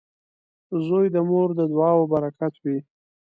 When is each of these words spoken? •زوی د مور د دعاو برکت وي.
•زوی 0.85 1.05
د 1.15 1.17
مور 1.29 1.49
د 1.59 1.61
دعاو 1.73 2.03
برکت 2.13 2.53
وي. 2.63 2.77